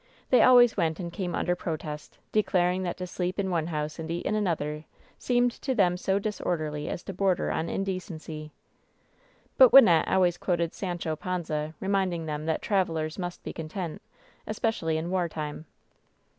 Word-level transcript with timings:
They 0.31 0.41
always 0.41 0.75
went 0.75 0.99
and 0.99 1.13
came 1.13 1.35
under 1.35 1.55
pro 1.55 1.77
test, 1.77 2.17
declaring 2.31 2.81
that 2.81 2.97
to 2.97 3.05
sleep 3.05 3.37
in 3.37 3.51
one 3.51 3.67
house 3.67 3.99
and 3.99 4.09
eat 4.09 4.25
in 4.25 4.33
an 4.33 4.47
other 4.47 4.85
seemed 5.19 5.51
to 5.61 5.75
them 5.75 5.95
so 5.95 6.17
disorderly 6.17 6.89
as 6.89 7.03
to 7.03 7.13
border 7.13 7.51
on 7.51 7.69
in 7.69 7.83
decency. 7.83 8.51
But 9.59 9.71
Wynnette 9.71 10.07
always 10.09 10.39
quoted 10.39 10.73
Sancho 10.73 11.15
Panza, 11.15 11.75
remind 11.79 12.15
ing 12.15 12.25
them 12.25 12.47
that 12.47 12.63
"Travelers 12.63 13.19
must 13.19 13.43
be 13.43 13.53
content," 13.53 14.01
especially 14.47 14.97
in 14.97 15.11
war 15.11 15.29
time. 15.29 15.67